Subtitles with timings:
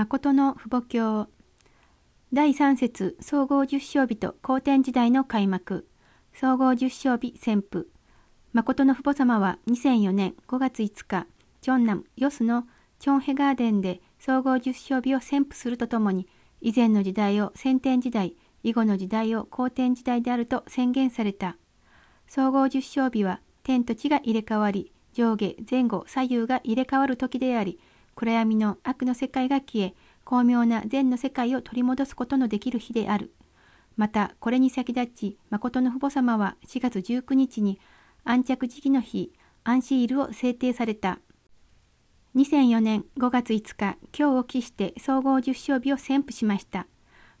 [0.00, 1.28] 誠の父母教
[2.32, 5.86] 第3節総合十章日と皇天時代の開幕。
[6.32, 7.84] 総合十章日旋風。
[8.54, 11.26] 誠の父母様は2004年5月5日
[11.60, 12.64] チョンナム・ヨスの
[12.98, 16.26] チョンヘガーデンで総合十章日を旋風するとともに
[16.62, 21.58] 以前の時代を先天時代以後の時代を後天時代であると宣言された。
[22.26, 27.78] 総合十章日は天と地が入れ替わり上下前後左右が入れ替わる時であり
[28.20, 29.94] 暗闇の悪の世界が消え
[30.24, 33.32] 巧妙な善の世界を取り戻すことのできる日である。
[33.96, 37.80] またこれに先立ち誠の父母様は4月19日に
[38.24, 39.32] 安着時期の日
[39.64, 41.18] アンシールを制定された。
[42.36, 46.86] 2004年5月5日今日を期して総合10勝日を宣布しました。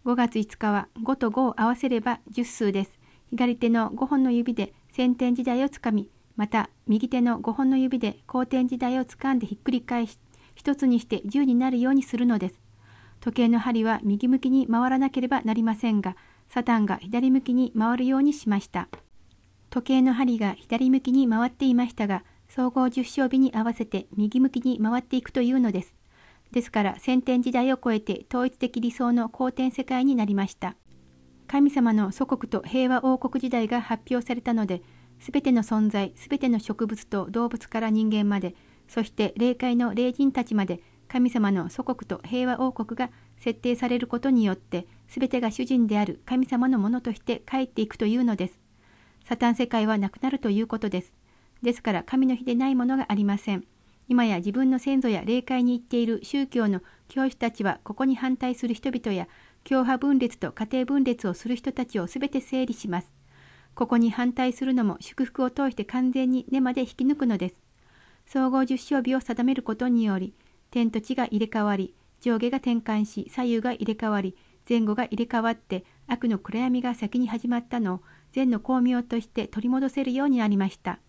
[0.06, 2.92] 5月5日は5と5を合わせれば10数です。
[3.28, 10.18] 左手の5本の指で先天時代をつかみまた右手の5本の指で後天時代をつかんでひっくり返し
[10.60, 12.60] 一つにして10になるようにするのです。
[13.20, 16.16] 時計の針は右向きに回らなければなりませんが
[16.50, 18.90] サタンが左向きに回るようにしました。
[19.70, 25.94] 時計の針が左向きに回っていましたが総合十勝日に合わせて右向きに回っていくというのです。
[26.52, 30.76] ですから先天時代を超えて統一的理想の後天世界になりました。
[31.46, 34.82] 神様の祖国と平和王国時代が発表されたので、
[35.20, 38.54] すべての存在、すべての植物と動物から人間まで、
[38.90, 48.58] そして霊界の霊人たちまで、神様の祖国と平和王国が設定されることによって、すべてが主人である神様のものとして帰っていくというのです。
[49.24, 51.12] サタン世界はなくなるということです。
[51.62, 53.64] ですから神の日でないものがありません。
[54.08, 59.28] 今や自分の先祖や霊界に行っている宗教の教師たちはここに反対する人々や
[59.62, 63.12] 教派分裂と家庭分裂をする人たちをすべて整理します。
[63.76, 67.69] ここに反対するのも祝福を通して完全に根まで引き抜くのです。
[68.32, 70.34] 総合十勝日を定めることにより、
[70.70, 74.36] 天と地が入れ替わり、上下が転換し、左右が入れ替わり、
[74.68, 81.00] 前後が入れ替わって、悪の暗闇が先に始まったのを善の巧妙として取り戻せるようになりました。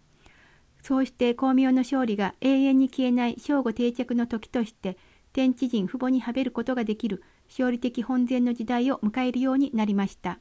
[0.82, 4.98] そうして巧妙の勝利が永遠に消えない正午定着の時として、
[5.32, 10.40] 天地人父母にはべることができる勝利的本然の時代を迎えるようになりました。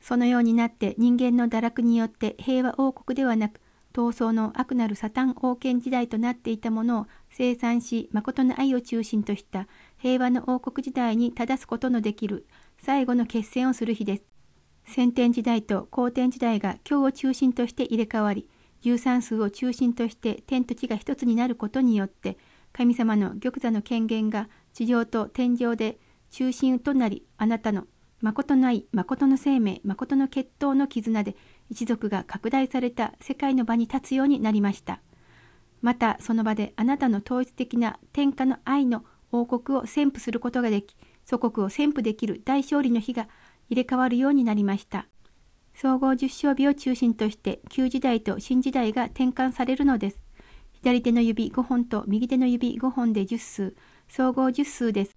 [0.00, 3.60] そのようになって人間の堕落によって平和王国ではなく、
[3.94, 9.68] 闘争の悪なるサタン王権時代となっていたものを生産し、誠の愛を中心とした
[9.98, 12.46] 平和の王国時代に正すことのできる
[12.82, 14.24] 最後の決戦をする日です。
[14.86, 18.48] 先天時代と後天時代が今日を中心として入れ替わり、
[18.82, 22.36] 13数を中心として天と地が一つになることによって、
[22.72, 26.00] 神様の玉座の権限が地上と天上で
[26.30, 27.86] 中心となり、あなたの
[28.20, 31.36] 誠の愛、誠の生命、誠の血統の絆で
[31.70, 35.00] 一族が拡大された世界の場に立つようになりました。
[35.80, 43.28] またその場であなたの統一的な天下の愛の王国を宣布することができ、祖国を宣布できる大勝利の日が
[43.68, 45.06] 入れ替わるようになりました。
[45.74, 50.18] 総合十勝日を中心として旧時代と新時代が転換されるのです。
[50.72, 53.74] 左手の指5本と右手の指5本で10数、
[54.08, 55.16] 総合10数です。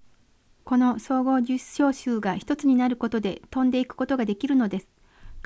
[0.63, 4.87] この総合十小数が一つになることで飛んでいくことができるのです。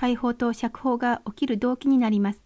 [0.01, 2.41] 解放と釈放が起きる動機になります。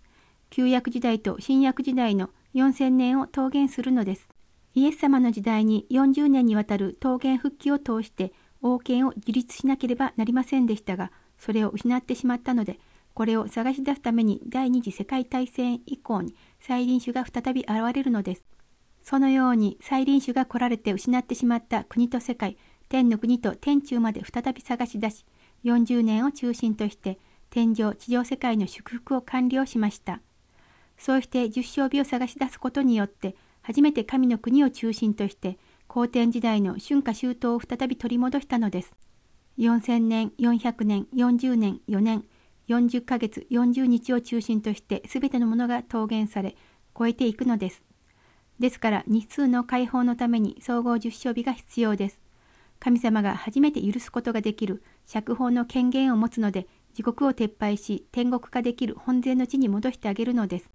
[0.50, 4.28] 旧約時代と新約時代の4000年を桃源するのです。
[4.74, 12.78] イエス様の時代に40年にわたる桃源復帰を通して王権を樹立しなければなりませんでしたが、それを失ってしまったので、
[13.14, 18.44] これを探し出すために第二次世界大戦以降に再臨種が再び現れるのです。
[19.02, 22.58] そのように再臨種が来られて失ってしまった国と世界、
[22.90, 25.26] 天の国と天中まで再び探し出し、
[25.64, 27.18] 40年を中心として
[27.56, 30.20] 天上地上世界の祝福を完了しました。
[30.98, 35.58] そうして十勝日を探し出すことによって、初めて神の国を中心として、
[35.88, 38.94] 皇天時代の春夏秋冬を再び取り戻したのです。
[39.58, 42.26] 4000年、400年、40年、4年、
[42.68, 46.58] 40ヶ月、40日を中心として全てのものが桃源され、
[46.94, 47.84] 超えていくのです。
[48.60, 52.20] ですから日数の解放のために総合十勝日が必要です。
[52.82, 60.72] 神様が初めて許すことができる釈放の権限を持つので地獄を撤廃し天国化できる本然の地に戻してあげるのです。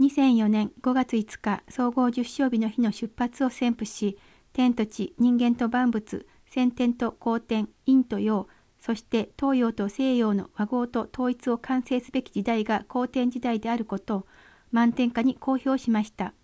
[0.00, 4.18] 2004年5月5日総合十勝日の日の出発を宣布し
[4.52, 8.48] 天と地人間と万物先天と後天陰と陽
[8.80, 14.26] そして東洋と西洋の和合と統一を完成すべき時代が後天時代であることを
[14.70, 16.34] 満天下に公表しました。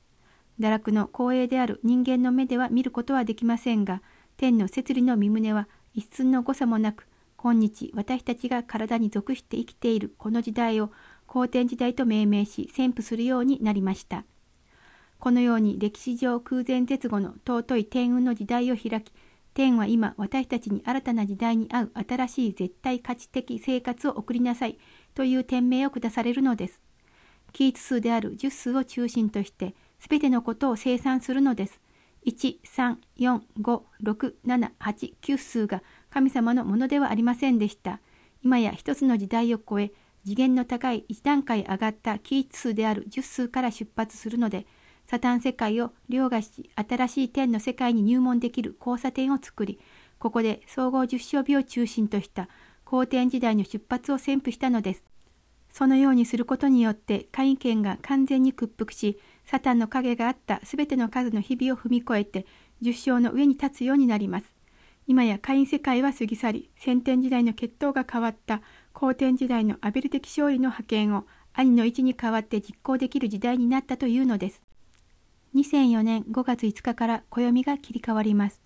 [0.60, 4.02] 堕落の光栄である人間の目では見ることはできませんが、
[4.36, 7.06] 天の摂理の身旨は一寸の誤差もなく、
[7.44, 10.90] 今日私たちが体に属して生きているこの時代を
[11.26, 14.24] 後天時代と命名し宣布するようになりました。
[15.18, 19.12] このように歴史上空前絶後の尊い天運の時代を開き、
[19.52, 24.78] 天は今私たちに新たな時代に合う新しい絶対価値的生活を送りなさい
[25.14, 26.80] という天命を下されるのです。
[27.52, 31.78] キーツ数である10数を中心として全てのことを生産するのです。
[32.26, 35.82] 1、3、4、5、6、7、8、9数が
[36.14, 37.98] 神様のものではありませんでした。
[38.40, 39.90] 今や一つの時代を超え、
[40.22, 44.64] 次元の高い一段階上がったキー数である10数から出発するので、
[45.06, 49.80] サタン世界を凌駕し、新しい天の世界に入門できる交差点を作り、
[50.20, 52.48] ここで総合十章日を中心とした
[52.84, 55.02] 後天時代の出発を宣布したのです。
[55.72, 62.46] そのようにすることによって会員権が完全に屈服し、サタンの影があったすべての数の日々を踏み越えて、
[62.82, 64.53] 十章の上に立つようになります。
[65.06, 68.62] 今や会員世界は過ぎ去り、先天時代の血統が変わった
[68.94, 74.62] 後天時代のアベル的勝利の覇権を兄の位置に代わって実行できる時代になったというのです。
[75.54, 78.62] 2004年5月5日から暦が切り替わります。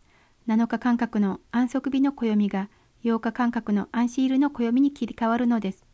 [0.46, 2.70] 7日間隔の安息日の暦が
[3.04, 5.84] 8日間隔のアンシールの暦に切り替わるのです。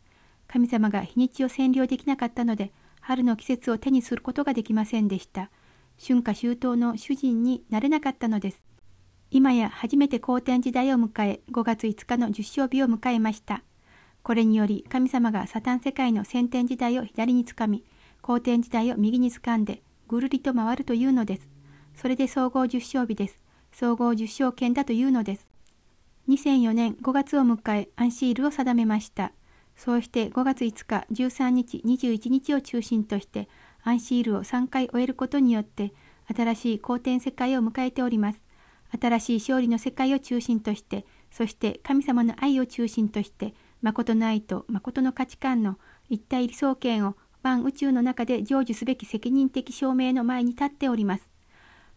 [0.47, 2.71] 神様が日にちを占領できなかったので、
[3.01, 5.49] 春の季節を手にすることができませんでした。
[5.99, 8.64] 春夏秋冬の主人になれなかったのです。
[9.35, 13.63] 今や初めて好天時代を迎え、5月5日の十勝日を迎えました。
[14.23, 17.83] これにより神様がサタン世界の先天時代を左につかみ、
[18.21, 21.49] 後天時代を右につかんで、ぐるりと回るというのです。
[21.95, 23.37] それで総合十勝日です。
[23.73, 25.45] 総合十勝券だというのです。
[26.29, 29.33] 2004年5月を迎え、アンシールを定めました。
[29.75, 33.49] そうして5月5日、13日、21日を中心として、
[33.83, 35.93] アンシールを3回終えることによって、
[36.33, 38.44] 新しい好天世界を迎えております。
[38.99, 45.77] 新しい勝利の世界を中心として、そして神様の愛を中心として、誠の愛と誠の価値観の
[46.09, 51.29] 一体理想圏を万宇宙の中で成就すべき責任的証明の前に立っております。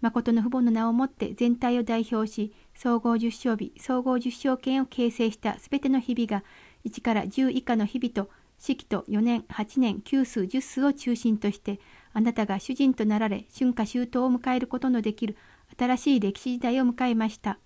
[0.00, 6.44] 誠の父母の名をもって全体を代表し、総合十勝日、総合十勝権を形成したすべての日々が、
[6.84, 11.80] 1から10以下の日々と、四季と4年、8年、9数、10数を中心として、
[12.12, 15.36] あなたが主人となられ、春夏秋冬を迎えることのできる
[15.78, 17.58] 新しい歴史時代を迎えました。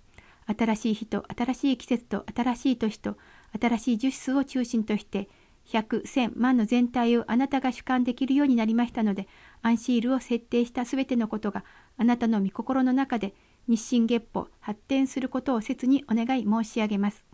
[0.47, 3.17] 新しい日と新しい季節と新しい年と
[3.59, 5.31] 新しい十数を中心として、
[5.65, 9.29] 百、千、万の全体をあなたが主観できるようになりましたので、
[9.63, 11.65] アンシールを設定したすべてのことが
[11.97, 13.35] あなたの御心の中で
[13.67, 17.25] 日進月歩発展することを切にお願い申し上げます。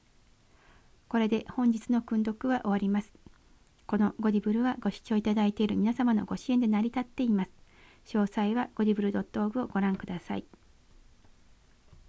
[1.08, 3.12] これで本日の訓読は終わります。
[3.86, 7.50] このゴディブルはご視聴いただいている皆様のご支援で成り立っています。
[8.06, 10.44] 詳細はゴディブル .org をご覧ください。